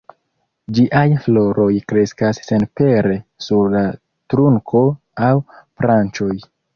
Ĝiaj 0.77 1.01
floroj 1.25 1.67
kreskas 1.91 2.39
senpere 2.47 3.17
sur 3.49 3.67
la 3.75 3.83
trunko 4.35 4.81
aŭ 5.29 5.31
branĉoj. 5.83 6.33